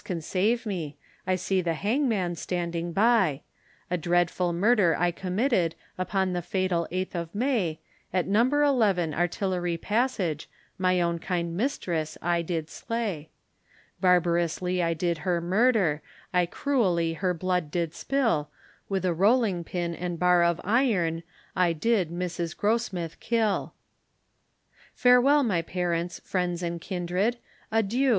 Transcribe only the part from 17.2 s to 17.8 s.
blood